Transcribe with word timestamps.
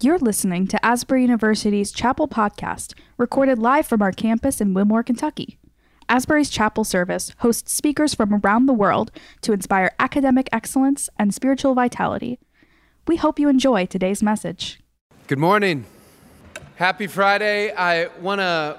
You're 0.00 0.18
listening 0.20 0.68
to 0.68 0.86
Asbury 0.86 1.22
University's 1.22 1.90
Chapel 1.90 2.28
Podcast, 2.28 2.94
recorded 3.16 3.58
live 3.58 3.84
from 3.84 4.00
our 4.00 4.12
campus 4.12 4.60
in 4.60 4.72
Wilmore, 4.72 5.02
Kentucky. 5.02 5.58
Asbury's 6.08 6.50
Chapel 6.50 6.84
Service 6.84 7.32
hosts 7.38 7.72
speakers 7.72 8.14
from 8.14 8.32
around 8.32 8.66
the 8.66 8.72
world 8.72 9.10
to 9.40 9.52
inspire 9.52 9.90
academic 9.98 10.48
excellence 10.52 11.10
and 11.18 11.34
spiritual 11.34 11.74
vitality. 11.74 12.38
We 13.08 13.16
hope 13.16 13.40
you 13.40 13.48
enjoy 13.48 13.86
today's 13.86 14.22
message. 14.22 14.78
Good 15.26 15.40
morning. 15.40 15.84
Happy 16.76 17.08
Friday. 17.08 17.74
I 17.74 18.06
want 18.20 18.40
to 18.40 18.78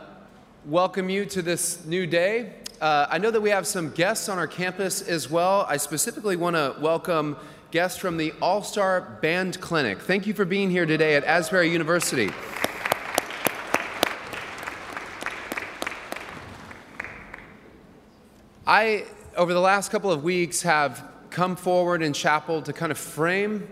welcome 0.67 1.09
you 1.09 1.25
to 1.25 1.41
this 1.41 1.83
new 1.83 2.07
day. 2.07 2.53
Uh, 2.79 3.07
I 3.09 3.17
know 3.17 3.29
that 3.29 3.41
we 3.41 3.49
have 3.49 3.67
some 3.67 3.91
guests 3.91 4.29
on 4.29 4.37
our 4.37 4.47
campus 4.47 5.01
as 5.01 5.29
well. 5.29 5.65
I 5.67 5.75
specifically 5.75 6.37
want 6.37 6.55
to 6.55 6.77
welcome 6.79 7.35
guests 7.71 7.99
from 7.99 8.17
the 8.17 8.33
All 8.41 8.63
Star 8.63 9.01
Band 9.21 9.61
Clinic. 9.61 9.99
Thank 9.99 10.25
you 10.25 10.33
for 10.33 10.43
being 10.43 10.71
here 10.71 10.87
today 10.87 11.15
at 11.15 11.23
Asbury 11.23 11.71
University. 11.71 12.31
I, 18.65 19.05
over 19.37 19.53
the 19.53 19.59
last 19.59 19.91
couple 19.91 20.11
of 20.11 20.23
weeks, 20.23 20.63
have 20.63 21.03
come 21.29 21.55
forward 21.55 22.01
in 22.01 22.11
chapel 22.13 22.63
to 22.63 22.73
kind 22.73 22.91
of 22.91 22.97
frame 22.97 23.67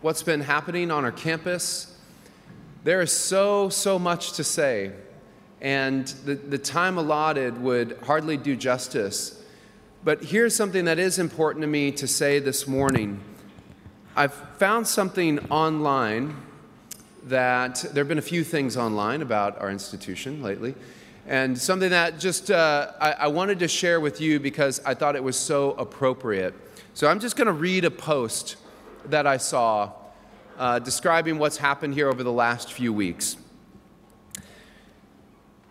what's 0.00 0.22
been 0.22 0.40
happening 0.40 0.90
on 0.90 1.04
our 1.04 1.12
campus. 1.12 1.98
There 2.82 3.02
is 3.02 3.12
so, 3.12 3.68
so 3.68 3.98
much 3.98 4.32
to 4.32 4.44
say, 4.44 4.92
and 5.60 6.06
the, 6.24 6.34
the 6.34 6.58
time 6.58 6.96
allotted 6.96 7.60
would 7.60 7.98
hardly 8.04 8.38
do 8.38 8.56
justice. 8.56 9.42
But 10.02 10.24
here's 10.24 10.56
something 10.56 10.86
that 10.86 10.98
is 10.98 11.18
important 11.18 11.62
to 11.62 11.68
me 11.68 11.90
to 11.92 12.06
say 12.06 12.38
this 12.38 12.66
morning. 12.66 13.20
I've 14.16 14.34
found 14.58 14.86
something 14.86 15.40
online 15.50 16.36
that 17.24 17.84
there 17.92 18.04
have 18.04 18.08
been 18.08 18.18
a 18.18 18.22
few 18.22 18.44
things 18.44 18.76
online 18.76 19.22
about 19.22 19.60
our 19.60 19.72
institution 19.72 20.40
lately, 20.40 20.76
and 21.26 21.58
something 21.58 21.90
that 21.90 22.20
just 22.20 22.48
uh, 22.48 22.92
I, 23.00 23.12
I 23.12 23.26
wanted 23.26 23.58
to 23.58 23.66
share 23.66 23.98
with 23.98 24.20
you 24.20 24.38
because 24.38 24.80
I 24.86 24.94
thought 24.94 25.16
it 25.16 25.24
was 25.24 25.36
so 25.36 25.72
appropriate. 25.72 26.54
So 26.92 27.08
I'm 27.08 27.18
just 27.18 27.34
going 27.34 27.48
to 27.48 27.52
read 27.52 27.84
a 27.84 27.90
post 27.90 28.54
that 29.06 29.26
I 29.26 29.36
saw 29.36 29.90
uh, 30.58 30.78
describing 30.78 31.38
what's 31.38 31.56
happened 31.56 31.94
here 31.94 32.08
over 32.08 32.22
the 32.22 32.32
last 32.32 32.72
few 32.72 32.92
weeks. 32.92 33.36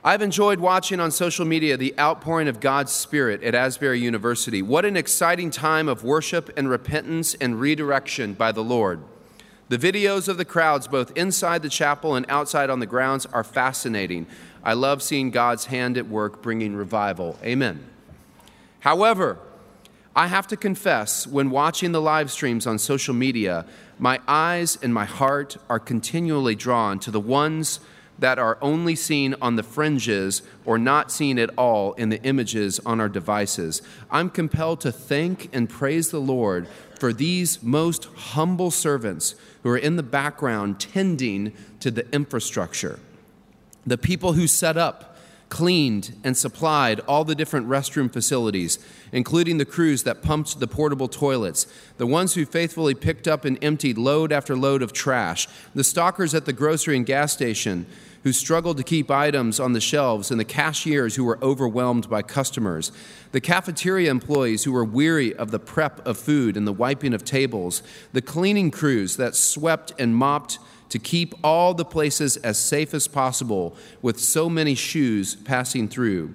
I've 0.05 0.21
enjoyed 0.21 0.59
watching 0.59 0.99
on 0.99 1.11
social 1.11 1.45
media 1.45 1.77
the 1.77 1.97
outpouring 1.97 2.49
of 2.49 2.59
God's 2.59 2.91
Spirit 2.91 3.41
at 3.41 3.55
Asbury 3.55 4.01
University. 4.01 4.61
What 4.61 4.83
an 4.83 4.97
exciting 4.97 5.49
time 5.49 5.87
of 5.87 6.03
worship 6.03 6.51
and 6.57 6.69
repentance 6.69 7.35
and 7.35 7.57
redirection 7.57 8.33
by 8.33 8.51
the 8.51 8.65
Lord. 8.65 9.01
The 9.69 9.77
videos 9.77 10.27
of 10.27 10.35
the 10.35 10.43
crowds, 10.43 10.89
both 10.89 11.15
inside 11.15 11.61
the 11.61 11.69
chapel 11.69 12.15
and 12.15 12.25
outside 12.27 12.69
on 12.69 12.81
the 12.81 12.85
grounds, 12.85 13.25
are 13.27 13.45
fascinating. 13.45 14.27
I 14.61 14.73
love 14.73 15.01
seeing 15.01 15.31
God's 15.31 15.67
hand 15.67 15.97
at 15.97 16.09
work 16.09 16.41
bringing 16.41 16.75
revival. 16.75 17.39
Amen. 17.41 17.87
However, 18.81 19.39
I 20.13 20.27
have 20.27 20.47
to 20.47 20.57
confess, 20.57 21.25
when 21.25 21.49
watching 21.49 21.93
the 21.93 22.01
live 22.01 22.29
streams 22.29 22.67
on 22.67 22.77
social 22.77 23.13
media, 23.13 23.65
my 23.97 24.19
eyes 24.27 24.77
and 24.83 24.93
my 24.93 25.05
heart 25.05 25.55
are 25.69 25.79
continually 25.79 26.55
drawn 26.55 26.99
to 26.99 27.09
the 27.09 27.21
ones 27.21 27.79
that 28.19 28.39
are 28.39 28.57
only 28.61 28.95
seen 28.95 29.35
on 29.41 29.55
the 29.55 29.63
fringes 29.63 30.43
or 30.65 30.77
not 30.77 31.11
seen 31.11 31.39
at 31.39 31.49
all 31.57 31.93
in 31.93 32.09
the 32.09 32.21
images 32.23 32.79
on 32.85 32.99
our 32.99 33.09
devices. 33.09 33.81
I'm 34.11 34.29
compelled 34.29 34.81
to 34.81 34.91
thank 34.91 35.49
and 35.53 35.69
praise 35.69 36.11
the 36.11 36.21
Lord 36.21 36.67
for 36.99 37.11
these 37.11 37.61
most 37.61 38.05
humble 38.15 38.71
servants 38.71 39.35
who 39.63 39.69
are 39.69 39.77
in 39.77 39.95
the 39.95 40.03
background 40.03 40.79
tending 40.79 41.53
to 41.79 41.91
the 41.91 42.09
infrastructure. 42.13 42.99
The 43.85 43.97
people 43.97 44.33
who 44.33 44.47
set 44.47 44.77
up, 44.77 45.12
cleaned, 45.53 46.15
and 46.23 46.35
supplied 46.35 46.99
all 47.01 47.23
the 47.23 47.35
different 47.35 47.67
restroom 47.67 48.11
facilities, 48.11 48.79
including 49.11 49.59
the 49.59 49.65
crews 49.65 50.01
that 50.01 50.23
pumped 50.23 50.59
the 50.59 50.65
portable 50.65 51.07
toilets, 51.07 51.67
the 51.97 52.07
ones 52.07 52.33
who 52.33 52.43
faithfully 52.43 52.95
picked 52.95 53.27
up 53.27 53.45
and 53.45 53.63
emptied 53.63 53.95
load 53.95 54.31
after 54.31 54.55
load 54.57 54.81
of 54.81 54.91
trash, 54.93 55.47
the 55.75 55.83
stockers 55.83 56.33
at 56.33 56.45
the 56.45 56.53
grocery 56.53 56.97
and 56.97 57.05
gas 57.05 57.33
station 57.33 57.85
who 58.23 58.31
struggled 58.31 58.77
to 58.77 58.83
keep 58.83 59.11
items 59.11 59.59
on 59.59 59.73
the 59.73 59.81
shelves, 59.81 60.31
and 60.31 60.39
the 60.39 60.45
cashiers 60.45 61.15
who 61.15 61.23
were 61.23 61.39
overwhelmed 61.41 62.09
by 62.09 62.21
customers, 62.21 62.91
the 63.31 63.41
cafeteria 63.41 64.09
employees 64.09 64.63
who 64.63 64.71
were 64.71 64.85
weary 64.85 65.35
of 65.35 65.51
the 65.51 65.59
prep 65.59 66.05
of 66.07 66.17
food 66.17 66.55
and 66.55 66.65
the 66.65 66.73
wiping 66.73 67.13
of 67.13 67.25
tables, 67.25 67.83
the 68.13 68.21
cleaning 68.21 68.71
crews 68.71 69.17
that 69.17 69.35
swept 69.35 69.91
and 69.99 70.15
mopped 70.15 70.57
to 70.89 70.99
keep 70.99 71.33
all 71.43 71.73
the 71.73 71.83
places 71.83 72.37
as 72.37 72.57
safe 72.57 72.93
as 72.93 73.07
possible 73.07 73.75
with 74.01 74.19
so 74.19 74.47
many 74.47 74.75
shoes 74.75 75.35
passing 75.35 75.87
through. 75.87 76.33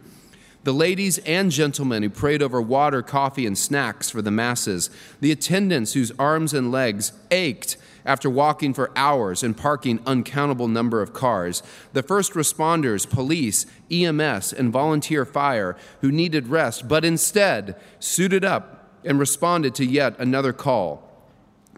The 0.64 0.74
ladies 0.74 1.18
and 1.18 1.50
gentlemen 1.50 2.02
who 2.02 2.10
prayed 2.10 2.42
over 2.42 2.60
water, 2.60 3.00
coffee, 3.00 3.46
and 3.46 3.56
snacks 3.56 4.10
for 4.10 4.20
the 4.20 4.30
masses. 4.30 4.90
The 5.20 5.32
attendants 5.32 5.94
whose 5.94 6.12
arms 6.18 6.52
and 6.52 6.70
legs 6.72 7.12
ached 7.30 7.76
after 8.08 8.30
walking 8.30 8.72
for 8.72 8.90
hours 8.96 9.42
and 9.42 9.56
parking 9.56 10.00
uncountable 10.06 10.66
number 10.66 11.02
of 11.02 11.12
cars. 11.12 11.62
The 11.92 12.02
first 12.02 12.32
responders, 12.32 13.08
police, 13.08 13.66
EMS, 13.90 14.52
and 14.54 14.72
volunteer 14.72 15.24
fire 15.24 15.76
who 16.00 16.10
needed 16.10 16.48
rest 16.48 16.88
but 16.88 17.04
instead 17.04 17.76
suited 18.00 18.44
up 18.44 18.90
and 19.04 19.18
responded 19.18 19.74
to 19.76 19.84
yet 19.84 20.18
another 20.18 20.52
call. 20.52 21.04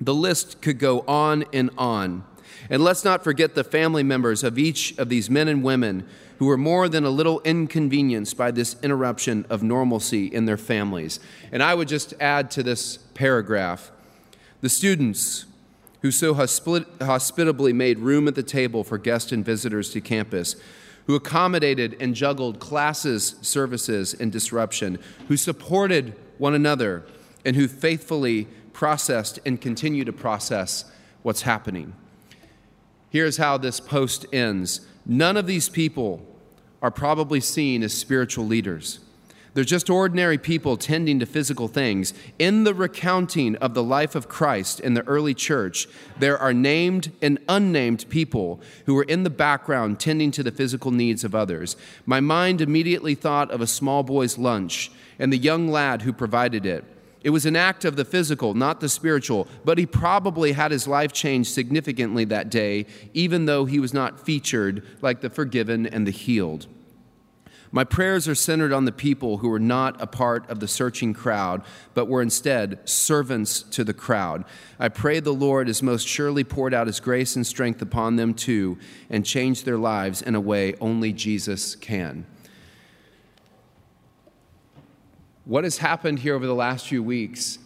The 0.00 0.14
list 0.14 0.62
could 0.62 0.78
go 0.78 1.00
on 1.00 1.44
and 1.52 1.70
on. 1.76 2.24
And 2.70 2.82
let's 2.82 3.04
not 3.04 3.24
forget 3.24 3.54
the 3.54 3.64
family 3.64 4.02
members 4.02 4.44
of 4.44 4.58
each 4.58 4.96
of 4.98 5.08
these 5.08 5.28
men 5.28 5.48
and 5.48 5.62
women 5.62 6.06
who 6.38 6.46
were 6.46 6.56
more 6.56 6.88
than 6.88 7.04
a 7.04 7.10
little 7.10 7.40
inconvenienced 7.40 8.36
by 8.36 8.50
this 8.50 8.76
interruption 8.82 9.44
of 9.50 9.62
normalcy 9.62 10.26
in 10.26 10.46
their 10.46 10.56
families. 10.56 11.20
And 11.52 11.62
I 11.62 11.74
would 11.74 11.88
just 11.88 12.14
add 12.20 12.50
to 12.52 12.62
this 12.62 12.96
paragraph 13.14 13.90
the 14.60 14.68
students 14.68 15.46
who 16.02 16.10
so 16.10 16.34
hospitably 16.34 17.72
made 17.72 17.98
room 17.98 18.26
at 18.26 18.34
the 18.34 18.42
table 18.42 18.84
for 18.84 18.98
guests 18.98 19.32
and 19.32 19.44
visitors 19.44 19.90
to 19.90 20.00
campus, 20.00 20.56
who 21.06 21.14
accommodated 21.14 21.96
and 22.00 22.14
juggled 22.14 22.58
classes, 22.58 23.36
services, 23.42 24.14
and 24.14 24.32
disruption, 24.32 24.98
who 25.28 25.36
supported 25.36 26.14
one 26.38 26.54
another, 26.54 27.04
and 27.44 27.56
who 27.56 27.68
faithfully 27.68 28.46
processed 28.72 29.38
and 29.44 29.60
continue 29.60 30.04
to 30.04 30.12
process 30.12 30.84
what's 31.22 31.42
happening. 31.42 31.92
Here's 33.10 33.36
how 33.36 33.58
this 33.58 33.80
post 33.80 34.26
ends 34.32 34.86
None 35.06 35.36
of 35.36 35.46
these 35.46 35.68
people 35.68 36.24
are 36.82 36.90
probably 36.90 37.40
seen 37.40 37.82
as 37.82 37.92
spiritual 37.92 38.46
leaders. 38.46 39.00
They're 39.52 39.64
just 39.64 39.90
ordinary 39.90 40.38
people 40.38 40.76
tending 40.76 41.18
to 41.18 41.26
physical 41.26 41.66
things. 41.66 42.14
In 42.38 42.62
the 42.62 42.74
recounting 42.74 43.56
of 43.56 43.74
the 43.74 43.82
life 43.82 44.14
of 44.14 44.28
Christ 44.28 44.78
in 44.78 44.94
the 44.94 45.06
early 45.08 45.34
church, 45.34 45.88
there 46.18 46.38
are 46.38 46.52
named 46.52 47.10
and 47.20 47.38
unnamed 47.48 48.08
people 48.08 48.60
who 48.86 48.94
were 48.94 49.02
in 49.02 49.24
the 49.24 49.30
background 49.30 49.98
tending 49.98 50.30
to 50.32 50.44
the 50.44 50.52
physical 50.52 50.92
needs 50.92 51.24
of 51.24 51.34
others. 51.34 51.76
My 52.06 52.20
mind 52.20 52.60
immediately 52.60 53.16
thought 53.16 53.50
of 53.50 53.60
a 53.60 53.66
small 53.66 54.04
boy's 54.04 54.38
lunch 54.38 54.92
and 55.18 55.32
the 55.32 55.38
young 55.38 55.68
lad 55.68 56.02
who 56.02 56.12
provided 56.12 56.64
it. 56.64 56.84
It 57.22 57.30
was 57.30 57.44
an 57.44 57.56
act 57.56 57.84
of 57.84 57.96
the 57.96 58.04
physical, 58.04 58.54
not 58.54 58.80
the 58.80 58.88
spiritual, 58.88 59.46
but 59.64 59.78
he 59.78 59.84
probably 59.84 60.52
had 60.52 60.70
his 60.70 60.86
life 60.86 61.12
changed 61.12 61.52
significantly 61.52 62.24
that 62.26 62.50
day, 62.50 62.86
even 63.12 63.44
though 63.44 63.66
he 63.66 63.78
was 63.78 63.92
not 63.92 64.24
featured 64.24 64.86
like 65.02 65.20
the 65.20 65.28
forgiven 65.28 65.86
and 65.86 66.06
the 66.06 66.12
healed. 66.12 66.66
My 67.72 67.84
prayers 67.84 68.26
are 68.26 68.34
centered 68.34 68.72
on 68.72 68.84
the 68.84 68.92
people 68.92 69.38
who 69.38 69.48
were 69.48 69.60
not 69.60 70.00
a 70.02 70.06
part 70.06 70.48
of 70.50 70.58
the 70.58 70.66
searching 70.66 71.14
crowd, 71.14 71.62
but 71.94 72.08
were 72.08 72.20
instead 72.20 72.88
servants 72.88 73.62
to 73.62 73.84
the 73.84 73.94
crowd. 73.94 74.44
I 74.80 74.88
pray 74.88 75.20
the 75.20 75.32
Lord 75.32 75.68
has 75.68 75.80
most 75.80 76.06
surely 76.08 76.42
poured 76.42 76.74
out 76.74 76.88
his 76.88 76.98
grace 76.98 77.36
and 77.36 77.46
strength 77.46 77.80
upon 77.80 78.16
them 78.16 78.34
too, 78.34 78.76
and 79.08 79.24
changed 79.24 79.64
their 79.64 79.78
lives 79.78 80.20
in 80.20 80.34
a 80.34 80.40
way 80.40 80.74
only 80.80 81.12
Jesus 81.12 81.76
can. 81.76 82.26
What 85.44 85.62
has 85.62 85.78
happened 85.78 86.20
here 86.20 86.34
over 86.34 86.46
the 86.46 86.54
last 86.54 86.88
few 86.88 87.04
weeks 87.04 87.58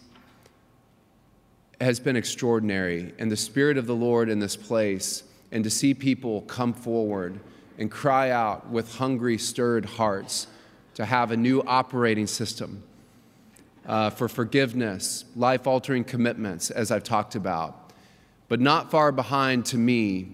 has 1.81 1.99
been 1.99 2.15
extraordinary, 2.15 3.11
and 3.17 3.31
the 3.31 3.37
Spirit 3.37 3.77
of 3.77 3.87
the 3.87 3.95
Lord 3.95 4.29
in 4.29 4.39
this 4.39 4.55
place, 4.55 5.23
and 5.51 5.63
to 5.63 5.69
see 5.71 5.95
people 5.95 6.41
come 6.41 6.73
forward 6.73 7.39
and 7.77 7.91
cry 7.91 8.29
out 8.31 8.69
with 8.69 8.95
hungry, 8.95 9.37
stirred 9.37 9.85
hearts 9.85 10.47
to 10.95 11.05
have 11.05 11.31
a 11.31 11.37
new 11.37 11.61
operating 11.61 12.27
system 12.27 12.83
uh, 13.85 14.09
for 14.09 14.27
forgiveness, 14.27 15.25
life 15.35 15.67
altering 15.67 16.03
commitments, 16.03 16.71
as 16.71 16.91
I've 16.91 17.03
talked 17.03 17.35
about. 17.35 17.91
But 18.47 18.59
not 18.59 18.91
far 18.91 19.11
behind 19.11 19.65
to 19.67 19.77
me, 19.77 20.29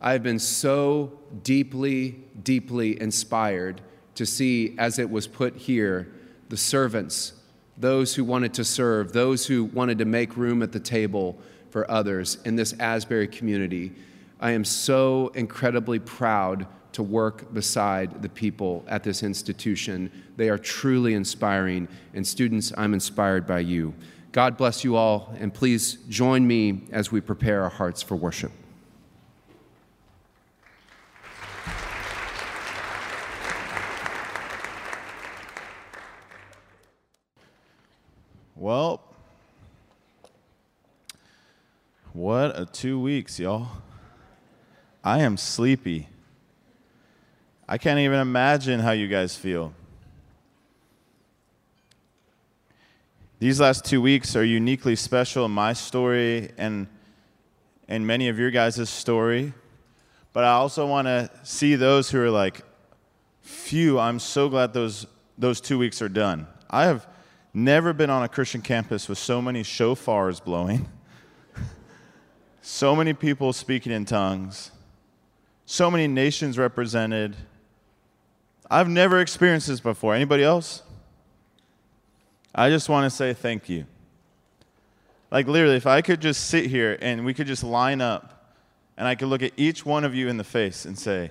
I've 0.00 0.22
been 0.22 0.38
so 0.38 1.18
deeply, 1.42 2.16
deeply 2.42 3.00
inspired 3.00 3.80
to 4.16 4.26
see, 4.26 4.74
as 4.78 4.98
it 4.98 5.10
was 5.10 5.26
put 5.26 5.56
here, 5.56 6.12
the 6.48 6.56
servants, 6.56 7.32
those 7.76 8.14
who 8.14 8.24
wanted 8.24 8.54
to 8.54 8.64
serve, 8.64 9.12
those 9.12 9.46
who 9.46 9.64
wanted 9.64 9.98
to 9.98 10.04
make 10.04 10.36
room 10.36 10.62
at 10.62 10.72
the 10.72 10.80
table 10.80 11.36
for 11.70 11.90
others 11.90 12.38
in 12.44 12.54
this 12.54 12.72
Asbury 12.78 13.26
community 13.26 13.92
I 14.40 14.50
am 14.50 14.64
so 14.64 15.32
incredibly 15.34 15.98
proud 15.98 16.66
to 16.92 17.02
work 17.02 17.52
beside 17.52 18.22
the 18.22 18.28
people 18.28 18.84
at 18.86 19.02
this 19.02 19.22
institution. 19.22 20.10
They 20.36 20.48
are 20.48 20.58
truly 20.58 21.14
inspiring, 21.14 21.88
and 22.14 22.26
students, 22.26 22.72
I'm 22.76 22.94
inspired 22.94 23.46
by 23.46 23.60
you. 23.60 23.94
God 24.32 24.56
bless 24.56 24.84
you 24.84 24.96
all, 24.96 25.34
and 25.38 25.52
please 25.52 25.94
join 26.08 26.46
me 26.46 26.82
as 26.92 27.10
we 27.10 27.20
prepare 27.20 27.62
our 27.62 27.70
hearts 27.70 28.02
for 28.02 28.16
worship. 28.16 28.52
Well, 38.56 39.02
what 42.12 42.58
a 42.58 42.66
two 42.66 43.00
weeks, 43.00 43.38
y'all. 43.38 43.83
I 45.04 45.20
am 45.20 45.36
sleepy. 45.36 46.08
I 47.68 47.76
can't 47.76 48.00
even 48.00 48.20
imagine 48.20 48.80
how 48.80 48.92
you 48.92 49.06
guys 49.06 49.36
feel. 49.36 49.74
These 53.38 53.60
last 53.60 53.84
two 53.84 54.00
weeks 54.00 54.34
are 54.34 54.44
uniquely 54.44 54.96
special 54.96 55.44
in 55.44 55.50
my 55.50 55.74
story 55.74 56.52
and, 56.56 56.86
and 57.86 58.06
many 58.06 58.28
of 58.28 58.38
your 58.38 58.50
guys' 58.50 58.88
story. 58.88 59.52
But 60.32 60.44
I 60.44 60.52
also 60.52 60.86
want 60.86 61.06
to 61.06 61.30
see 61.42 61.74
those 61.74 62.08
who 62.10 62.22
are 62.22 62.30
like, 62.30 62.62
phew, 63.42 63.98
I'm 63.98 64.18
so 64.18 64.48
glad 64.48 64.72
those, 64.72 65.06
those 65.36 65.60
two 65.60 65.76
weeks 65.76 66.00
are 66.00 66.08
done. 66.08 66.46
I 66.70 66.86
have 66.86 67.06
never 67.52 67.92
been 67.92 68.08
on 68.08 68.22
a 68.22 68.28
Christian 68.28 68.62
campus 68.62 69.06
with 69.06 69.18
so 69.18 69.42
many 69.42 69.62
shofars 69.62 70.42
blowing, 70.42 70.88
so 72.62 72.96
many 72.96 73.12
people 73.12 73.52
speaking 73.52 73.92
in 73.92 74.06
tongues, 74.06 74.70
so 75.66 75.90
many 75.90 76.06
nations 76.06 76.58
represented 76.58 77.36
I've 78.70 78.88
never 78.88 79.20
experienced 79.20 79.68
this 79.68 79.80
before. 79.80 80.14
Anybody 80.14 80.42
else? 80.42 80.82
I 82.54 82.70
just 82.70 82.88
want 82.88 83.10
to 83.10 83.16
say 83.16 83.34
thank 83.34 83.68
you. 83.68 83.84
Like, 85.30 85.46
literally, 85.46 85.76
if 85.76 85.86
I 85.86 86.02
could 86.02 86.20
just 86.20 86.48
sit 86.48 86.66
here 86.66 86.96
and 87.00 87.24
we 87.24 87.34
could 87.34 87.46
just 87.46 87.64
line 87.64 88.00
up 88.00 88.54
and 88.96 89.08
I 89.08 89.16
could 89.16 89.28
look 89.28 89.42
at 89.42 89.52
each 89.56 89.84
one 89.84 90.04
of 90.04 90.14
you 90.14 90.28
in 90.28 90.36
the 90.36 90.44
face 90.44 90.84
and 90.84 90.98
say, 90.98 91.30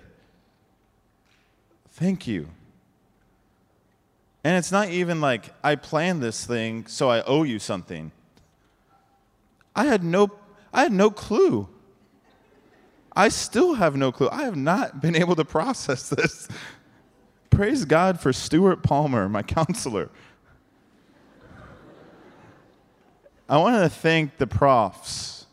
Thank 1.92 2.28
you. 2.28 2.48
And 4.44 4.58
it's 4.58 4.72
not 4.72 4.90
even 4.90 5.22
like 5.22 5.54
I 5.64 5.76
planned 5.76 6.24
this 6.24 6.46
thing, 6.46 6.88
so 6.88 7.10
I 7.10 7.22
owe 7.22 7.44
you 7.44 7.60
something. 7.60 8.12
I 9.76 9.86
had 9.86 10.04
no, 10.04 10.32
I 10.74 10.84
had 10.84 10.92
no 10.92 11.12
clue. 11.12 11.70
I 13.16 13.30
still 13.30 13.76
have 13.76 13.96
no 13.96 14.12
clue. 14.12 14.30
I 14.32 14.44
have 14.44 14.56
not 14.56 15.02
been 15.02 15.16
able 15.16 15.36
to 15.36 15.46
process 15.46 16.10
this. 16.10 16.48
Praise 17.50 17.86
God 17.86 18.20
for 18.20 18.34
Stuart 18.34 18.82
Palmer, 18.82 19.30
my 19.30 19.44
counselor. 19.44 20.10
I 23.48 23.58
want 23.58 23.84
to 23.84 23.90
thank 23.90 24.38
the 24.38 24.48
profs. 24.48 25.46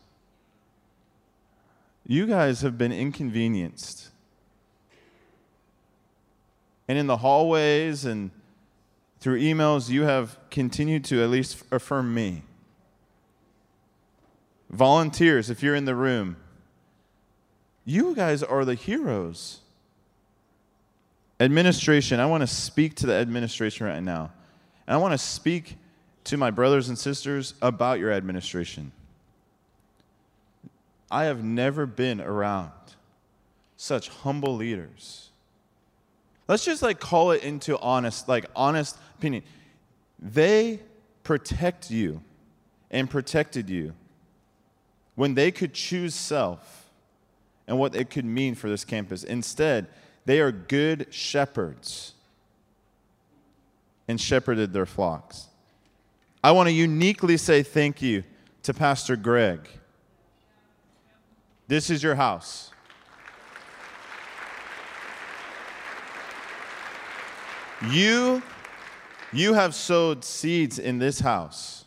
You 2.07 2.25
guys 2.25 2.61
have 2.61 2.77
been 2.77 2.91
inconvenienced. 2.91 4.09
And 6.87 6.97
in 6.97 7.07
the 7.07 7.17
hallways 7.17 8.05
and 8.05 8.31
through 9.19 9.39
emails, 9.39 9.89
you 9.89 10.03
have 10.03 10.37
continued 10.49 11.05
to 11.05 11.21
at 11.23 11.29
least 11.29 11.63
affirm 11.71 12.13
me. 12.13 12.41
Volunteers, 14.71 15.49
if 15.49 15.61
you're 15.61 15.75
in 15.75 15.85
the 15.85 15.95
room, 15.95 16.37
you 17.85 18.15
guys 18.15 18.43
are 18.43 18.65
the 18.65 18.75
heroes. 18.75 19.59
Administration, 21.39 22.19
I 22.19 22.25
want 22.27 22.41
to 22.41 22.47
speak 22.47 22.95
to 22.95 23.07
the 23.07 23.13
administration 23.13 23.87
right 23.87 24.03
now. 24.03 24.31
And 24.85 24.93
I 24.93 24.97
want 24.97 25.13
to 25.13 25.17
speak 25.17 25.77
to 26.25 26.37
my 26.37 26.51
brothers 26.51 26.89
and 26.89 26.97
sisters 26.97 27.55
about 27.61 27.99
your 27.99 28.11
administration. 28.11 28.91
I 31.09 31.25
have 31.25 31.43
never 31.43 31.85
been 31.85 32.21
around 32.21 32.71
such 33.75 34.09
humble 34.09 34.55
leaders. 34.55 35.29
Let's 36.47 36.63
just 36.63 36.83
like 36.83 36.99
call 36.99 37.31
it 37.31 37.43
into 37.43 37.79
honest, 37.79 38.29
like 38.29 38.45
honest 38.55 38.97
opinion. 39.17 39.43
They 40.19 40.79
protect 41.23 41.89
you 41.89 42.21
and 42.91 43.09
protected 43.09 43.69
you 43.69 43.93
when 45.15 45.33
they 45.33 45.51
could 45.51 45.73
choose 45.73 46.13
self 46.13 46.80
and 47.71 47.79
what 47.79 47.95
it 47.95 48.09
could 48.09 48.25
mean 48.25 48.53
for 48.53 48.67
this 48.67 48.83
campus. 48.83 49.23
Instead, 49.23 49.87
they 50.25 50.41
are 50.41 50.51
good 50.51 51.07
shepherds 51.09 52.11
and 54.09 54.19
shepherded 54.19 54.73
their 54.73 54.85
flocks. 54.85 55.47
I 56.43 56.51
want 56.51 56.67
to 56.67 56.73
uniquely 56.73 57.37
say 57.37 57.63
thank 57.63 58.01
you 58.01 58.25
to 58.63 58.73
Pastor 58.73 59.15
Greg. 59.15 59.69
This 61.69 61.89
is 61.89 62.03
your 62.03 62.15
house. 62.15 62.71
You, 67.89 68.43
you 69.31 69.53
have 69.53 69.73
sowed 69.73 70.25
seeds 70.25 70.77
in 70.77 70.99
this 70.99 71.21
house. 71.21 71.85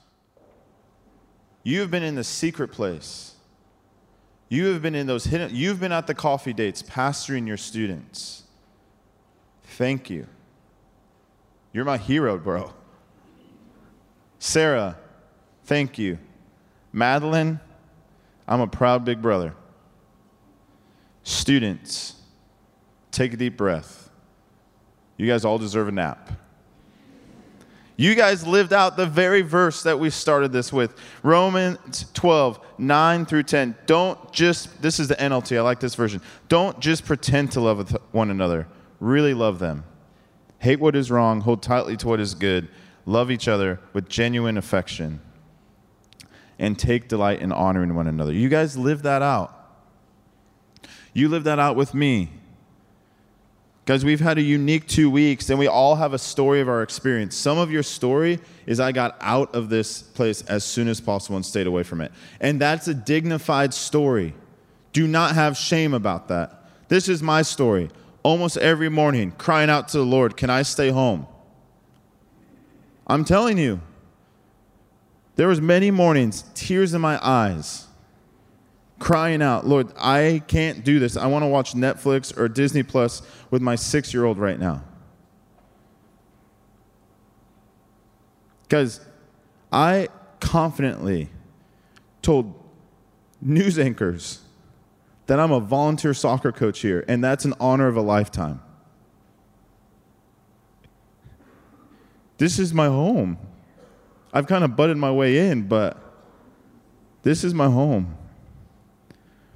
You 1.62 1.80
have 1.80 1.90
been 1.90 2.02
in 2.02 2.14
the 2.14 2.24
secret 2.24 2.72
place. 2.72 3.33
You 4.54 4.66
have 4.66 4.82
been 4.82 4.94
in 4.94 5.08
those 5.08 5.24
hidden, 5.24 5.50
you've 5.52 5.80
been 5.80 5.90
at 5.90 6.06
the 6.06 6.14
coffee 6.14 6.52
dates 6.52 6.80
pastoring 6.80 7.44
your 7.44 7.56
students. 7.56 8.44
Thank 9.64 10.08
you. 10.08 10.28
You're 11.72 11.84
my 11.84 11.98
hero, 11.98 12.38
bro. 12.38 12.72
Sarah, 14.38 14.96
thank 15.64 15.98
you. 15.98 16.18
Madeline, 16.92 17.58
I'm 18.46 18.60
a 18.60 18.68
proud 18.68 19.04
big 19.04 19.20
brother. 19.20 19.54
Students, 21.24 22.14
take 23.10 23.32
a 23.32 23.36
deep 23.36 23.56
breath. 23.56 24.08
You 25.16 25.26
guys 25.26 25.44
all 25.44 25.58
deserve 25.58 25.88
a 25.88 25.92
nap. 25.92 26.30
You 27.96 28.16
guys 28.16 28.44
lived 28.46 28.72
out 28.72 28.96
the 28.96 29.06
very 29.06 29.42
verse 29.42 29.84
that 29.84 30.00
we 30.00 30.10
started 30.10 30.52
this 30.52 30.72
with 30.72 30.94
Romans 31.22 32.06
12, 32.14 32.58
9 32.76 33.26
through 33.26 33.44
10. 33.44 33.76
Don't 33.86 34.32
just, 34.32 34.82
this 34.82 34.98
is 34.98 35.06
the 35.06 35.14
NLT, 35.14 35.56
I 35.56 35.60
like 35.60 35.78
this 35.78 35.94
version. 35.94 36.20
Don't 36.48 36.80
just 36.80 37.04
pretend 37.04 37.52
to 37.52 37.60
love 37.60 37.96
one 38.10 38.30
another, 38.30 38.66
really 38.98 39.32
love 39.32 39.60
them. 39.60 39.84
Hate 40.58 40.80
what 40.80 40.96
is 40.96 41.10
wrong, 41.10 41.42
hold 41.42 41.62
tightly 41.62 41.96
to 41.98 42.08
what 42.08 42.18
is 42.18 42.34
good, 42.34 42.68
love 43.06 43.30
each 43.30 43.46
other 43.46 43.78
with 43.92 44.08
genuine 44.08 44.58
affection, 44.58 45.20
and 46.58 46.76
take 46.76 47.06
delight 47.06 47.40
in 47.40 47.52
honoring 47.52 47.94
one 47.94 48.08
another. 48.08 48.32
You 48.32 48.48
guys 48.48 48.76
live 48.76 49.02
that 49.02 49.22
out. 49.22 49.52
You 51.12 51.28
live 51.28 51.44
that 51.44 51.60
out 51.60 51.76
with 51.76 51.94
me. 51.94 52.30
Guys, 53.86 54.02
we've 54.02 54.20
had 54.20 54.38
a 54.38 54.42
unique 54.42 54.88
two 54.88 55.10
weeks, 55.10 55.50
and 55.50 55.58
we 55.58 55.66
all 55.66 55.96
have 55.96 56.14
a 56.14 56.18
story 56.18 56.62
of 56.62 56.68
our 56.70 56.82
experience. 56.82 57.36
Some 57.36 57.58
of 57.58 57.70
your 57.70 57.82
story 57.82 58.40
is 58.64 58.80
I 58.80 58.92
got 58.92 59.14
out 59.20 59.54
of 59.54 59.68
this 59.68 60.00
place 60.00 60.40
as 60.42 60.64
soon 60.64 60.88
as 60.88 61.02
possible 61.02 61.36
and 61.36 61.44
stayed 61.44 61.66
away 61.66 61.82
from 61.82 62.00
it. 62.00 62.10
And 62.40 62.58
that's 62.58 62.88
a 62.88 62.94
dignified 62.94 63.74
story. 63.74 64.32
Do 64.94 65.06
not 65.06 65.34
have 65.34 65.58
shame 65.58 65.92
about 65.92 66.28
that. 66.28 66.64
This 66.88 67.10
is 67.10 67.22
my 67.22 67.42
story. 67.42 67.90
Almost 68.22 68.56
every 68.56 68.88
morning, 68.88 69.32
crying 69.32 69.68
out 69.68 69.88
to 69.88 69.98
the 69.98 70.04
Lord, 70.04 70.34
Can 70.38 70.48
I 70.48 70.62
stay 70.62 70.88
home? 70.88 71.26
I'm 73.06 73.26
telling 73.26 73.58
you, 73.58 73.82
there 75.36 75.48
was 75.48 75.60
many 75.60 75.90
mornings, 75.90 76.44
tears 76.54 76.94
in 76.94 77.02
my 77.02 77.18
eyes 77.22 77.86
crying 79.04 79.42
out, 79.42 79.66
Lord, 79.66 79.92
I 79.98 80.42
can't 80.46 80.82
do 80.82 80.98
this. 80.98 81.18
I 81.18 81.26
want 81.26 81.42
to 81.42 81.46
watch 81.46 81.74
Netflix 81.74 82.34
or 82.38 82.48
Disney 82.48 82.82
Plus 82.82 83.20
with 83.50 83.60
my 83.60 83.76
six 83.76 84.14
year 84.14 84.24
old 84.24 84.38
right 84.38 84.58
now. 84.58 84.82
Because 88.62 89.02
I 89.70 90.08
confidently 90.40 91.28
told 92.22 92.54
news 93.42 93.78
anchors 93.78 94.40
that 95.26 95.38
I'm 95.38 95.52
a 95.52 95.60
volunteer 95.60 96.14
soccer 96.14 96.50
coach 96.50 96.80
here, 96.80 97.04
and 97.06 97.22
that's 97.22 97.44
an 97.44 97.52
honor 97.60 97.88
of 97.88 97.98
a 97.98 98.02
lifetime. 98.02 98.62
This 102.38 102.58
is 102.58 102.72
my 102.72 102.86
home. 102.86 103.36
I've 104.32 104.46
kind 104.46 104.64
of 104.64 104.76
butted 104.76 104.96
my 104.96 105.12
way 105.12 105.50
in, 105.50 105.68
but 105.68 105.98
this 107.22 107.44
is 107.44 107.52
my 107.52 107.66
home. 107.66 108.16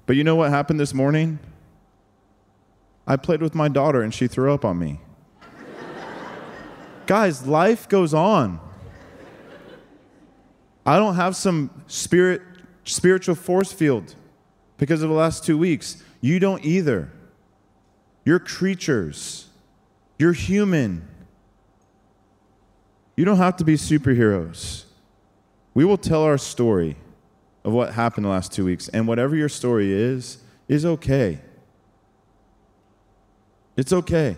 But 0.09 0.17
you 0.17 0.25
know 0.25 0.37
what 0.37 0.49
happened 0.49 0.81
this 0.81 0.95
morning? 0.95 1.39
I 3.07 3.17
played 3.17 3.43
with 3.43 3.55
my 3.55 3.69
daughter 3.69 4.01
and 4.01 4.15
she 4.15 4.27
threw 4.27 4.55
up 4.55 4.65
on 4.65 4.79
me. 4.79 5.01
Guys, 7.07 7.47
life 7.47 7.87
goes 7.91 8.15
on. 8.15 8.59
I 10.87 10.99
don't 10.99 11.17
have 11.17 11.37
some 11.37 11.83
spirit 11.89 12.41
spiritual 12.85 13.35
force 13.35 13.71
field 13.71 14.15
because 14.79 15.03
of 15.03 15.11
the 15.11 15.15
last 15.15 15.45
two 15.45 15.59
weeks. 15.59 16.03
You 16.23 16.39
don't 16.39 16.65
either. 16.65 17.13
You're 18.25 18.39
creatures, 18.39 19.49
you're 20.19 20.33
human. 20.33 21.07
You 23.15 23.27
don't 23.27 23.37
have 23.37 23.59
to 23.59 23.65
be 23.65 23.75
superheroes. 23.75 24.85
We 25.75 25.85
will 25.85 25.99
tell 25.99 26.23
our 26.23 26.39
story 26.39 26.97
of 27.65 27.73
what 27.73 27.95
happened 27.95 28.25
the 28.25 28.31
last 28.31 28.53
two 28.53 28.65
weeks, 28.65 28.89
and 28.89 29.07
whatever 29.07 29.37
your 29.37 29.49
story 29.49 29.93
is, 29.93 30.39
is 30.69 30.85
okay. 30.85 31.41
It's 33.77 33.93
okay. 33.93 34.37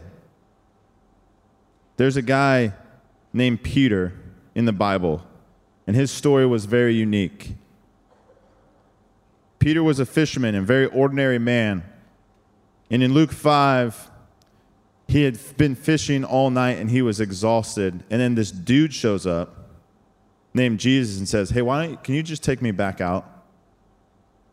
There's 1.96 2.16
a 2.16 2.22
guy 2.22 2.74
named 3.32 3.62
Peter 3.62 4.12
in 4.54 4.64
the 4.64 4.72
Bible, 4.72 5.22
and 5.86 5.94
his 5.94 6.10
story 6.10 6.46
was 6.46 6.64
very 6.64 6.94
unique. 6.94 7.54
Peter 9.58 9.82
was 9.82 10.00
a 10.00 10.06
fisherman 10.06 10.54
and 10.54 10.66
very 10.66 10.86
ordinary 10.86 11.38
man. 11.38 11.84
And 12.90 13.02
in 13.02 13.12
Luke 13.12 13.30
5, 13.30 14.10
he 15.06 15.22
had 15.22 15.38
been 15.56 15.74
fishing 15.74 16.24
all 16.24 16.50
night 16.50 16.78
and 16.78 16.90
he 16.90 17.02
was 17.02 17.20
exhausted. 17.20 18.02
And 18.10 18.20
then 18.20 18.34
this 18.34 18.50
dude 18.50 18.94
shows 18.94 19.26
up 19.26 19.59
named 20.54 20.80
Jesus 20.80 21.19
and 21.19 21.28
says, 21.28 21.50
Hey, 21.50 21.62
why 21.62 21.87
don't, 21.87 22.04
can 22.04 22.14
you 22.14 22.23
just 22.23 22.42
take 22.42 22.61
me 22.61 22.71
back 22.71 23.00
out? 23.00 23.26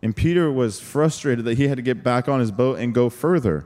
And 0.01 0.15
Peter 0.15 0.51
was 0.51 0.79
frustrated 0.79 1.45
that 1.45 1.57
he 1.57 1.67
had 1.67 1.77
to 1.77 1.81
get 1.81 2.03
back 2.03 2.29
on 2.29 2.39
his 2.39 2.51
boat 2.51 2.79
and 2.79 2.93
go 2.93 3.09
further. 3.09 3.65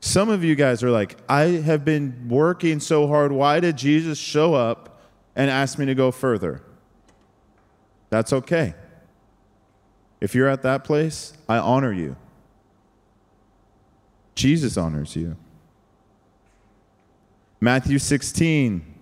Some 0.00 0.28
of 0.28 0.44
you 0.44 0.54
guys 0.54 0.82
are 0.82 0.90
like, 0.90 1.18
I 1.28 1.42
have 1.42 1.84
been 1.84 2.28
working 2.28 2.80
so 2.80 3.06
hard. 3.06 3.32
Why 3.32 3.60
did 3.60 3.76
Jesus 3.76 4.18
show 4.18 4.54
up 4.54 5.00
and 5.34 5.50
ask 5.50 5.78
me 5.78 5.86
to 5.86 5.94
go 5.94 6.10
further? 6.10 6.62
That's 8.10 8.32
okay. 8.32 8.74
If 10.20 10.34
you're 10.34 10.48
at 10.48 10.62
that 10.62 10.84
place, 10.84 11.32
I 11.48 11.58
honor 11.58 11.92
you. 11.92 12.16
Jesus 14.34 14.76
honors 14.76 15.16
you. 15.16 15.36
Matthew 17.60 17.98
16, 17.98 18.94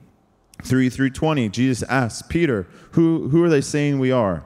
3 0.62 0.88
through 0.88 1.10
20, 1.10 1.48
Jesus 1.50 1.88
asks 1.88 2.26
Peter, 2.28 2.66
who, 2.92 3.28
who 3.28 3.42
are 3.44 3.48
they 3.48 3.60
saying 3.60 3.98
we 3.98 4.10
are? 4.10 4.44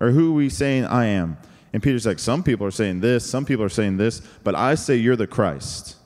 Or 0.00 0.10
who 0.10 0.30
are 0.30 0.34
we 0.34 0.48
saying 0.48 0.84
I 0.84 1.06
am? 1.06 1.38
And 1.72 1.82
Peter's 1.82 2.04
like, 2.04 2.18
Some 2.18 2.42
people 2.42 2.66
are 2.66 2.72
saying 2.72 3.00
this, 3.00 3.28
some 3.28 3.44
people 3.44 3.64
are 3.64 3.70
saying 3.70 3.96
this, 3.96 4.20
but 4.42 4.54
I 4.54 4.74
say 4.74 4.96
you're 4.96 5.16
the 5.16 5.26
Christ. 5.26 5.96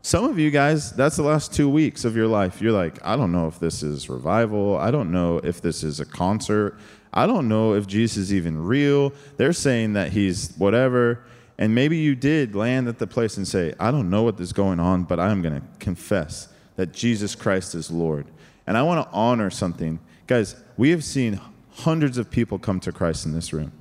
Some 0.00 0.24
of 0.24 0.38
you 0.38 0.50
guys, 0.50 0.92
that's 0.92 1.16
the 1.16 1.22
last 1.22 1.54
two 1.54 1.68
weeks 1.68 2.04
of 2.04 2.14
your 2.14 2.28
life. 2.28 2.60
You're 2.60 2.72
like, 2.72 2.98
I 3.04 3.16
don't 3.16 3.32
know 3.32 3.46
if 3.46 3.58
this 3.58 3.82
is 3.82 4.10
revival. 4.10 4.76
I 4.76 4.90
don't 4.90 5.10
know 5.10 5.38
if 5.38 5.62
this 5.62 5.82
is 5.82 5.98
a 5.98 6.04
concert. 6.04 6.78
I 7.12 7.26
don't 7.26 7.48
know 7.48 7.72
if 7.72 7.86
Jesus 7.86 8.18
is 8.18 8.34
even 8.34 8.62
real. 8.62 9.14
They're 9.38 9.54
saying 9.54 9.94
that 9.94 10.12
he's 10.12 10.54
whatever. 10.56 11.24
And 11.56 11.74
maybe 11.74 11.96
you 11.96 12.14
did 12.14 12.54
land 12.54 12.86
at 12.86 12.98
the 12.98 13.06
place 13.06 13.38
and 13.38 13.48
say, 13.48 13.72
I 13.80 13.90
don't 13.90 14.10
know 14.10 14.24
what 14.24 14.38
is 14.38 14.52
going 14.52 14.78
on, 14.78 15.04
but 15.04 15.18
I'm 15.18 15.40
going 15.40 15.58
to 15.58 15.66
confess 15.78 16.48
that 16.76 16.92
Jesus 16.92 17.34
Christ 17.34 17.74
is 17.74 17.90
Lord. 17.90 18.26
And 18.66 18.76
I 18.76 18.82
want 18.82 19.06
to 19.06 19.14
honor 19.14 19.50
something. 19.50 19.98
Guys, 20.26 20.56
we 20.76 20.90
have 20.90 21.04
seen 21.04 21.40
hundreds 21.70 22.18
of 22.18 22.30
people 22.30 22.58
come 22.58 22.80
to 22.80 22.92
Christ 22.92 23.26
in 23.26 23.32
this 23.32 23.52
room. 23.52 23.72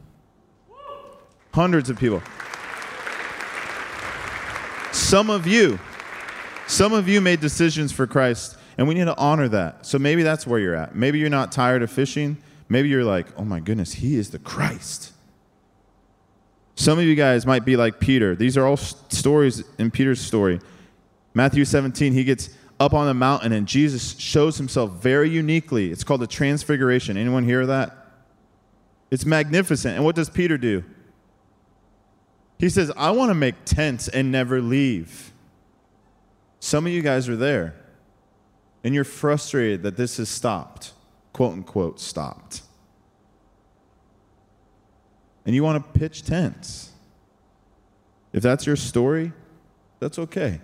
Hundreds 1.53 1.89
of 1.89 1.97
people. 1.97 2.21
Some 4.91 5.29
of 5.29 5.47
you, 5.47 5.79
some 6.67 6.93
of 6.93 7.07
you 7.07 7.21
made 7.21 7.39
decisions 7.39 7.91
for 7.91 8.07
Christ, 8.07 8.57
and 8.77 8.87
we 8.87 8.93
need 8.93 9.05
to 9.05 9.17
honor 9.17 9.47
that. 9.49 9.85
So 9.85 9.99
maybe 9.99 10.23
that's 10.23 10.45
where 10.45 10.59
you're 10.59 10.75
at. 10.75 10.95
Maybe 10.95 11.19
you're 11.19 11.29
not 11.29 11.51
tired 11.51 11.83
of 11.83 11.91
fishing. 11.91 12.37
Maybe 12.69 12.89
you're 12.89 13.03
like, 13.03 13.27
oh 13.37 13.43
my 13.43 13.59
goodness, 13.59 13.93
he 13.93 14.15
is 14.15 14.31
the 14.31 14.39
Christ. 14.39 15.11
Some 16.75 16.97
of 16.97 17.05
you 17.05 17.15
guys 17.15 17.45
might 17.45 17.65
be 17.65 17.75
like 17.75 17.99
Peter. 17.99 18.35
These 18.35 18.57
are 18.57 18.65
all 18.65 18.77
stories 18.77 19.63
in 19.77 19.91
Peter's 19.91 20.19
story. 20.19 20.59
Matthew 21.35 21.65
17, 21.65 22.13
he 22.13 22.23
gets 22.23 22.49
up 22.83 22.93
on 22.93 23.07
the 23.07 23.13
mountain 23.13 23.51
and 23.51 23.67
Jesus 23.67 24.17
shows 24.17 24.57
himself 24.57 24.91
very 24.91 25.29
uniquely. 25.29 25.91
It's 25.91 26.03
called 26.03 26.21
the 26.21 26.27
transfiguration. 26.27 27.17
Anyone 27.17 27.43
hear 27.43 27.65
that? 27.65 27.97
It's 29.11 29.25
magnificent. 29.25 29.95
And 29.95 30.05
what 30.05 30.15
does 30.15 30.29
Peter 30.29 30.57
do? 30.57 30.83
He 32.59 32.69
says, 32.69 32.91
I 32.95 33.11
want 33.11 33.29
to 33.29 33.35
make 33.35 33.65
tents 33.65 34.07
and 34.07 34.31
never 34.31 34.61
leave. 34.61 35.31
Some 36.59 36.85
of 36.85 36.93
you 36.93 37.01
guys 37.01 37.27
are 37.27 37.35
there 37.35 37.75
and 38.83 38.93
you're 38.93 39.03
frustrated 39.03 39.83
that 39.83 39.97
this 39.97 40.17
has 40.17 40.29
stopped 40.29 40.93
quote 41.33 41.53
unquote, 41.53 41.99
stopped. 41.99 42.61
And 45.45 45.53
you 45.53 45.63
want 45.63 45.83
to 45.83 45.99
pitch 45.99 46.23
tents. 46.23 46.91
If 48.31 48.41
that's 48.41 48.65
your 48.65 48.75
story, 48.75 49.33
that's 49.99 50.17
okay. 50.17 50.61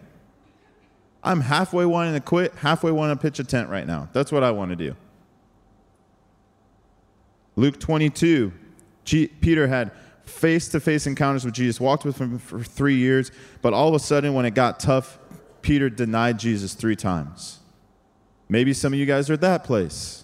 I'm 1.24 1.42
halfway 1.42 1.86
wanting 1.86 2.14
to 2.14 2.22
quit, 2.22 2.54
halfway 2.56 2.92
wanting 2.92 3.18
to 3.18 3.22
pitch 3.22 3.40
a 3.40 3.44
tent 3.44 3.70
right 3.70 3.86
now. 3.86 4.10
That's 4.14 4.32
what 4.32 4.44
I 4.44 4.52
want 4.52 4.70
to 4.70 4.76
do. 4.76 4.96
Luke 7.56 7.80
22, 7.80 8.54
G- 9.04 9.28
Peter 9.28 9.68
had 9.68 9.92
face 10.24 10.70
to 10.70 10.80
face 10.80 11.08
encounters 11.08 11.44
with 11.44 11.54
Jesus, 11.54 11.82
walked 11.82 12.06
with 12.06 12.20
him 12.20 12.40
for 12.40 12.64
three 12.64 12.96
years, 12.96 13.32
but 13.62 13.74
all 13.74 13.90
of 13.90 13.96
a 13.96 14.00
sudden, 14.00 14.34
when 14.34 14.46
it 14.46 14.54
got 14.54 14.80
tough, 14.80 15.20
Peter 15.62 15.90
denied 15.90 16.40
Jesus 16.40 16.74
three 16.74 16.96
times. 16.96 17.60
Maybe 18.48 18.74
some 18.74 18.94
of 18.94 19.00
you 19.00 19.06
guys 19.06 19.30
are 19.30 19.34
at 19.34 19.42
that 19.42 19.64
place. 19.64 20.24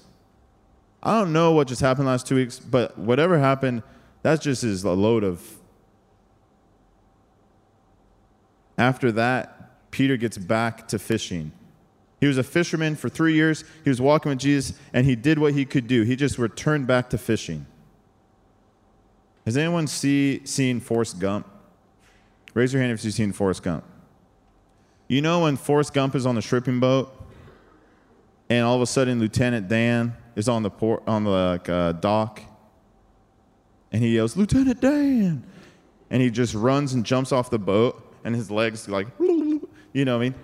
I 1.04 1.20
don't 1.20 1.34
know 1.34 1.52
what 1.52 1.68
just 1.68 1.82
happened 1.82 2.08
last 2.08 2.26
two 2.26 2.36
weeks, 2.36 2.58
but 2.58 2.98
whatever 2.98 3.38
happened, 3.38 3.84
that 4.24 4.42
just 4.42 4.64
is 4.64 4.84
a 4.84 4.92
load 4.92 5.24
of. 5.24 5.44
After 8.78 9.12
that, 9.12 9.55
Peter 9.96 10.18
gets 10.18 10.38
back 10.38 10.90
to 10.90 11.00
fishing. 11.00 11.54
He 12.20 12.28
was 12.28 12.38
a 12.38 12.44
fisherman 12.44 12.98
for 12.98 13.08
three 13.08 13.34
years. 13.34 13.64
He 13.86 13.90
was 13.90 14.02
walking 14.02 14.30
with 14.30 14.40
Jesus, 14.40 14.78
and 14.92 15.06
he 15.06 15.16
did 15.16 15.40
what 15.40 15.54
he 15.54 15.64
could 15.64 15.88
do. 15.88 16.02
He 16.02 16.18
just 16.18 16.38
returned 16.38 16.86
back 16.86 17.10
to 17.12 17.18
fishing. 17.18 17.66
Has 19.46 19.56
anyone 19.56 19.88
see, 19.88 20.42
seen 20.44 20.82
Forrest 20.82 21.18
Gump? 21.18 21.48
Raise 22.54 22.74
your 22.74 22.82
hand 22.82 22.92
if 22.92 23.06
you've 23.06 23.14
seen 23.14 23.32
Forrest 23.32 23.64
Gump. 23.64 23.86
You 25.08 25.22
know 25.22 25.44
when 25.44 25.56
Forrest 25.56 25.94
Gump 25.94 26.14
is 26.14 26.26
on 26.26 26.36
the 26.36 26.42
stripping 26.42 26.82
boat, 26.82 27.16
and 28.50 28.66
all 28.66 28.76
of 28.76 28.82
a 28.82 28.88
sudden 28.88 29.22
Lieutenant 29.22 29.70
Dan 29.70 30.14
is 30.36 30.50
on 30.50 30.62
the 30.62 30.70
port, 30.70 31.04
on 31.08 31.24
the 31.24 31.30
like, 31.30 31.70
uh, 31.70 31.94
dock, 31.94 32.42
and 33.94 34.04
he 34.04 34.16
yells, 34.16 34.36
"Lieutenant 34.36 34.82
Dan!" 34.82 35.46
And 36.10 36.22
he 36.22 36.30
just 36.30 36.54
runs 36.54 36.92
and 36.92 37.06
jumps 37.06 37.32
off 37.32 37.50
the 37.50 37.60
boat, 37.60 38.02
and 38.26 38.36
his 38.36 38.52
legs 38.52 38.90
like, 38.90 39.08
you 39.96 40.04
know 40.04 40.18
what 40.18 40.26
I 40.26 40.30
mean? 40.30 40.36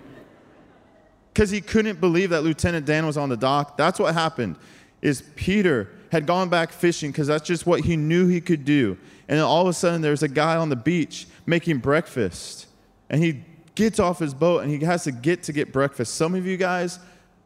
Because 1.34 1.50
he 1.50 1.60
couldn't 1.60 2.00
believe 2.00 2.30
that 2.30 2.42
Lieutenant 2.42 2.86
Dan 2.86 3.04
was 3.04 3.18
on 3.18 3.28
the 3.28 3.36
dock. 3.36 3.76
That's 3.76 3.98
what 3.98 4.14
happened. 4.14 4.56
Is 5.02 5.22
Peter 5.36 5.90
had 6.10 6.26
gone 6.26 6.48
back 6.48 6.72
fishing 6.72 7.10
because 7.10 7.26
that's 7.26 7.46
just 7.46 7.66
what 7.66 7.80
he 7.82 7.96
knew 7.96 8.28
he 8.28 8.40
could 8.40 8.64
do. 8.64 8.96
And 9.28 9.38
then 9.38 9.44
all 9.44 9.60
of 9.60 9.68
a 9.68 9.74
sudden, 9.74 10.00
there's 10.00 10.22
a 10.22 10.28
guy 10.28 10.56
on 10.56 10.70
the 10.70 10.76
beach 10.76 11.26
making 11.44 11.78
breakfast, 11.78 12.66
and 13.10 13.22
he 13.22 13.44
gets 13.74 13.98
off 13.98 14.18
his 14.18 14.32
boat 14.32 14.62
and 14.62 14.70
he 14.70 14.84
has 14.86 15.04
to 15.04 15.12
get 15.12 15.42
to 15.44 15.52
get 15.52 15.70
breakfast. 15.70 16.14
Some 16.14 16.34
of 16.34 16.46
you 16.46 16.56
guys 16.56 16.98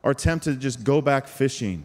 are 0.04 0.14
tempted 0.14 0.54
to 0.54 0.60
just 0.60 0.84
go 0.84 1.00
back 1.00 1.26
fishing. 1.26 1.82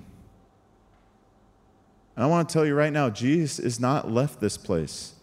And 2.16 2.26
I 2.26 2.28
want 2.28 2.48
to 2.48 2.54
tell 2.54 2.66
you 2.66 2.76
right 2.76 2.94
now, 2.94 3.10
Jesus 3.10 3.58
is 3.58 3.80
not 3.80 4.12
left 4.12 4.40
this 4.40 4.58
place. 4.58 5.14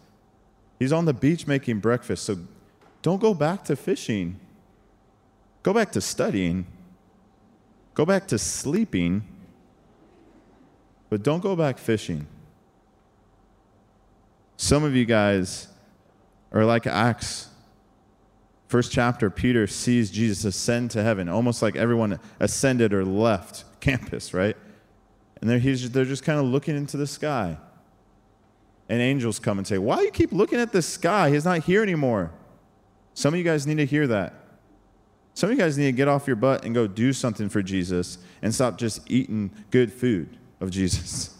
He's 0.77 0.91
on 0.91 1.05
the 1.05 1.13
beach 1.13 1.47
making 1.47 1.79
breakfast. 1.79 2.23
So 2.23 2.37
don't 3.01 3.21
go 3.21 3.33
back 3.33 3.63
to 3.65 3.77
fishing. 3.77 4.39
Go 5.63 5.73
back 5.73 5.91
to 5.93 6.01
studying. 6.01 6.65
Go 7.93 8.05
back 8.05 8.27
to 8.27 8.37
sleeping. 8.37 9.23
But 11.09 11.23
don't 11.23 11.41
go 11.41 11.55
back 11.55 11.77
fishing. 11.77 12.27
Some 14.57 14.83
of 14.83 14.95
you 14.95 15.05
guys 15.05 15.67
are 16.51 16.65
like 16.65 16.85
Acts. 16.85 17.47
First 18.67 18.91
chapter, 18.91 19.29
Peter 19.29 19.65
sees 19.65 20.11
Jesus 20.11 20.45
ascend 20.45 20.91
to 20.91 21.01
heaven, 21.01 21.27
almost 21.27 21.61
like 21.61 21.75
everyone 21.75 22.19
ascended 22.39 22.93
or 22.93 23.03
left 23.03 23.63
campus, 23.79 24.33
right? 24.33 24.55
And 25.41 25.49
they're, 25.49 25.59
they're 25.59 26.05
just 26.05 26.23
kind 26.23 26.39
of 26.39 26.45
looking 26.45 26.75
into 26.75 26.97
the 26.97 27.07
sky. 27.07 27.57
And 28.89 29.01
angels 29.01 29.39
come 29.39 29.57
and 29.57 29.65
say, 29.65 29.77
Why 29.77 29.97
do 29.97 30.03
you 30.03 30.11
keep 30.11 30.31
looking 30.31 30.59
at 30.59 30.71
the 30.71 30.81
sky? 30.81 31.29
He's 31.29 31.45
not 31.45 31.63
here 31.63 31.81
anymore. 31.81 32.31
Some 33.13 33.33
of 33.33 33.37
you 33.37 33.43
guys 33.43 33.65
need 33.65 33.77
to 33.77 33.85
hear 33.85 34.07
that. 34.07 34.33
Some 35.39 35.49
of 35.49 35.57
you 35.57 35.63
guys 35.63 35.77
need 35.77 35.85
to 35.85 35.93
get 35.93 36.09
off 36.09 36.27
your 36.27 36.35
butt 36.35 36.65
and 36.65 36.75
go 36.75 36.85
do 36.85 37.13
something 37.13 37.47
for 37.47 37.61
Jesus 37.61 38.17
and 38.41 38.53
stop 38.53 38.77
just 38.77 39.09
eating 39.09 39.51
good 39.71 39.89
food 39.89 40.35
of 40.59 40.69
Jesus. 40.69 41.33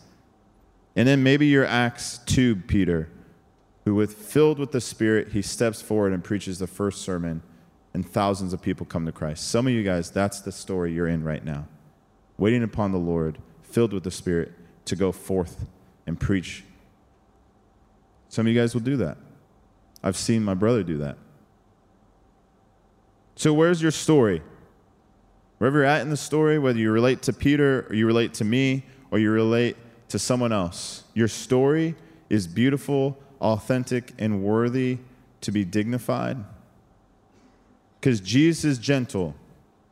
And 0.96 1.06
then 1.06 1.22
maybe 1.22 1.48
your 1.48 1.66
Acts 1.66 2.20
2 2.20 2.56
Peter, 2.56 3.10
who 3.84 3.94
with 3.94 4.14
filled 4.14 4.58
with 4.58 4.72
the 4.72 4.80
Spirit, 4.80 5.34
he 5.34 5.42
steps 5.42 5.82
forward 5.82 6.14
and 6.14 6.24
preaches 6.24 6.60
the 6.60 6.66
first 6.66 7.02
sermon, 7.02 7.42
and 7.94 8.10
thousands 8.10 8.54
of 8.54 8.62
people 8.62 8.86
come 8.86 9.06
to 9.06 9.12
Christ. 9.12 9.50
Some 9.50 9.68
of 9.68 9.74
you 9.74 9.84
guys, 9.84 10.10
that's 10.10 10.40
the 10.40 10.54
story 10.54 10.94
you're 10.94 11.10
in 11.10 11.26
right 11.26 11.44
now. 11.44 11.68
Waiting 12.38 12.64
upon 12.64 12.94
the 12.94 12.98
Lord 12.98 13.38
filled 13.64 13.92
with 13.92 14.06
the 14.06 14.12
Spirit 14.12 14.54
to 14.86 14.96
go 14.96 15.12
forth 15.12 15.66
and 16.08 16.18
preach. 16.18 16.64
Some 18.30 18.48
of 18.48 18.54
you 18.54 18.58
guys 18.58 18.74
will 18.74 18.80
do 18.80 18.96
that. 18.96 19.18
I've 20.02 20.16
seen 20.16 20.42
my 20.42 20.54
brother 20.54 20.84
do 20.84 21.00
that. 21.00 21.18
So, 23.40 23.54
where's 23.54 23.82
your 23.82 23.92
story? 23.92 24.42
Wherever 25.60 25.78
you're 25.78 25.86
at 25.86 26.02
in 26.02 26.10
the 26.10 26.18
story, 26.18 26.60
whether 26.60 26.78
you 26.78 26.92
relate 26.92 27.22
to 27.22 27.32
Peter 27.32 27.88
or 27.90 27.96
you 27.96 28.06
relate 28.06 28.34
to 28.34 28.44
me 28.44 28.84
or 29.12 29.20
you 29.20 29.32
relate 29.32 29.78
to 30.10 30.20
someone 30.20 30.52
else, 30.52 31.06
your 31.14 31.30
story 31.30 31.96
is 32.30 32.48
beautiful, 32.48 33.18
authentic, 33.40 34.12
and 34.20 34.44
worthy 34.44 34.98
to 35.40 35.54
be 35.54 35.64
dignified. 35.64 36.44
Because 38.02 38.20
Jesus 38.20 38.66
is 38.66 38.78
gentle, 38.78 39.36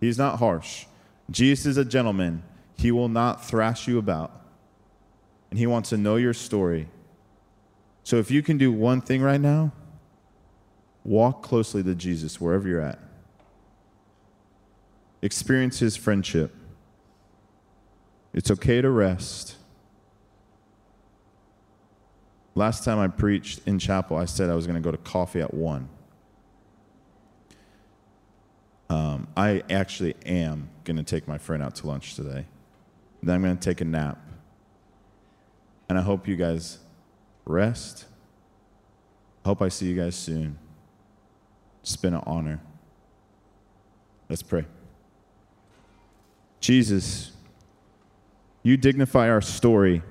He's 0.02 0.18
not 0.18 0.40
harsh. 0.40 0.86
Jesus 1.32 1.68
is 1.68 1.78
a 1.78 1.86
gentleman, 1.86 2.44
He 2.76 2.92
will 2.92 3.08
not 3.08 3.46
thrash 3.46 3.88
you 3.88 3.98
about. 3.98 4.42
And 5.52 5.58
He 5.58 5.68
wants 5.68 5.88
to 5.92 5.98
know 5.98 6.18
your 6.18 6.34
story. 6.34 6.90
So 8.04 8.18
if 8.18 8.30
you 8.30 8.44
can 8.44 8.58
do 8.58 8.74
one 8.74 9.00
thing 9.00 9.22
right 9.22 9.40
now, 9.40 9.72
walk 11.06 11.44
closely 11.44 11.82
to 11.84 11.96
Jesus 11.96 12.42
wherever 12.42 12.68
you're 12.68 12.82
at 12.82 13.00
experience 15.28 15.80
his 15.80 15.98
friendship. 15.98 16.56
It's 18.34 18.50
okay 18.50 18.80
to 18.82 18.90
rest. 18.90 19.58
Last 22.56 22.86
time 22.86 22.98
I 22.98 23.10
preached 23.10 23.60
in 23.68 23.78
chapel, 23.78 24.16
I 24.16 24.24
said 24.24 24.50
I 24.50 24.56
was 24.56 24.66
going 24.66 24.82
to 24.82 24.82
go 24.82 24.90
to 24.90 24.98
coffee 24.98 25.42
at 25.42 25.54
1. 25.54 25.90
Um, 28.90 29.28
I 29.36 29.64
actually 29.70 30.16
am 30.26 30.70
going 30.86 30.96
to 30.96 31.04
take 31.04 31.28
my 31.28 31.38
friend 31.38 31.62
out 31.62 31.76
to 31.76 31.88
lunch 31.88 32.16
today. 32.16 32.46
Then 33.22 33.36
I'm 33.36 33.42
going 33.44 33.58
to 33.58 33.64
take 33.64 33.82
a 33.82 33.86
nap. 33.86 34.18
And 35.90 35.98
I 35.98 36.02
hope 36.02 36.26
you 36.26 36.38
guys 36.38 36.80
rest. 37.46 38.06
I 39.44 39.50
hope 39.50 39.62
I 39.62 39.68
see 39.68 39.88
you 39.88 39.96
guys 39.96 40.16
soon. 40.16 40.58
It's 41.82 41.98
been 41.98 42.14
an 42.14 42.24
honor. 42.26 42.62
Let's 44.30 44.42
pray. 44.42 44.66
Jesus, 46.60 47.32
you 48.64 48.78
dignify 48.78 49.30
our 49.30 49.42
story, 49.42 50.02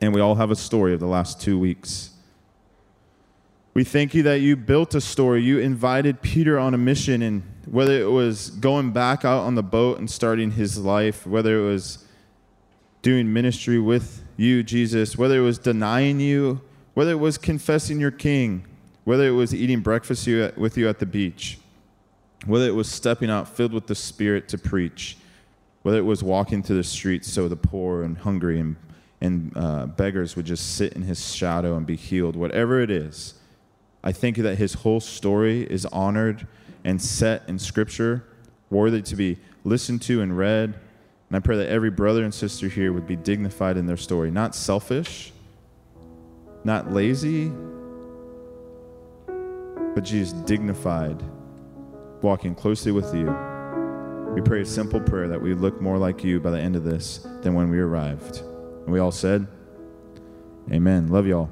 and 0.00 0.14
we 0.14 0.20
all 0.20 0.36
have 0.36 0.50
a 0.50 0.56
story 0.56 0.94
of 0.94 1.00
the 1.00 1.06
last 1.06 1.40
two 1.40 1.58
weeks. 1.58 2.10
We 3.74 3.84
thank 3.84 4.14
you 4.14 4.22
that 4.24 4.40
you 4.40 4.54
built 4.56 4.94
a 4.94 5.00
story. 5.00 5.42
You 5.42 5.58
invited 5.58 6.20
Peter 6.20 6.58
on 6.58 6.74
a 6.74 6.78
mission, 6.78 7.22
and 7.22 7.42
whether 7.66 7.98
it 7.98 8.10
was 8.10 8.50
going 8.50 8.92
back 8.92 9.24
out 9.24 9.40
on 9.40 9.54
the 9.54 9.62
boat 9.62 9.98
and 9.98 10.10
starting 10.10 10.52
his 10.52 10.78
life, 10.78 11.26
whether 11.26 11.58
it 11.58 11.64
was 11.64 12.04
doing 13.00 13.32
ministry 13.32 13.78
with 13.78 14.22
you, 14.36 14.62
Jesus, 14.62 15.16
whether 15.16 15.38
it 15.38 15.42
was 15.42 15.58
denying 15.58 16.20
you, 16.20 16.60
whether 16.94 17.12
it 17.12 17.18
was 17.18 17.38
confessing 17.38 17.98
your 17.98 18.10
king, 18.10 18.66
whether 19.04 19.26
it 19.26 19.32
was 19.32 19.54
eating 19.54 19.80
breakfast 19.80 20.26
with 20.56 20.76
you 20.76 20.88
at 20.88 20.98
the 20.98 21.06
beach, 21.06 21.58
whether 22.46 22.66
it 22.66 22.74
was 22.74 22.90
stepping 22.90 23.30
out 23.30 23.48
filled 23.48 23.72
with 23.72 23.86
the 23.86 23.94
Spirit 23.94 24.48
to 24.48 24.58
preach, 24.58 25.16
whether 25.82 25.98
it 25.98 26.04
was 26.04 26.22
walking 26.22 26.62
through 26.62 26.76
the 26.76 26.84
streets 26.84 27.30
so 27.30 27.48
the 27.48 27.56
poor 27.56 28.02
and 28.02 28.18
hungry 28.18 28.60
and, 28.60 28.76
and 29.20 29.52
uh, 29.56 29.86
beggars 29.86 30.36
would 30.36 30.46
just 30.46 30.76
sit 30.76 30.92
in 30.94 31.02
his 31.02 31.34
shadow 31.34 31.76
and 31.76 31.86
be 31.86 31.96
healed, 31.96 32.36
whatever 32.36 32.80
it 32.80 32.90
is, 32.90 33.34
I 34.04 34.12
think 34.12 34.36
that 34.38 34.56
his 34.56 34.74
whole 34.74 35.00
story 35.00 35.62
is 35.62 35.86
honored 35.86 36.46
and 36.84 37.00
set 37.00 37.42
in 37.48 37.58
Scripture, 37.58 38.24
worthy 38.70 39.02
to 39.02 39.16
be 39.16 39.38
listened 39.64 40.02
to 40.02 40.20
and 40.20 40.36
read. 40.36 40.74
And 41.28 41.36
I 41.36 41.38
pray 41.38 41.56
that 41.56 41.68
every 41.68 41.90
brother 41.90 42.24
and 42.24 42.34
sister 42.34 42.68
here 42.68 42.92
would 42.92 43.06
be 43.06 43.16
dignified 43.16 43.76
in 43.76 43.86
their 43.86 43.96
story, 43.96 44.30
not 44.30 44.54
selfish, 44.54 45.32
not 46.64 46.92
lazy, 46.92 47.52
but 49.94 50.04
Jesus, 50.04 50.32
dignified, 50.32 51.22
walking 52.22 52.54
closely 52.54 52.92
with 52.92 53.14
you. 53.14 53.51
We 54.32 54.40
pray 54.40 54.62
a 54.62 54.66
simple 54.66 54.98
prayer 54.98 55.28
that 55.28 55.42
we 55.42 55.52
look 55.52 55.78
more 55.82 55.98
like 55.98 56.24
you 56.24 56.40
by 56.40 56.52
the 56.52 56.58
end 56.58 56.74
of 56.74 56.84
this 56.84 57.26
than 57.42 57.52
when 57.52 57.68
we 57.68 57.78
arrived. 57.78 58.38
And 58.38 58.88
we 58.88 58.98
all 58.98 59.12
said, 59.12 59.46
Amen. 60.70 61.08
Love 61.08 61.26
y'all. 61.26 61.50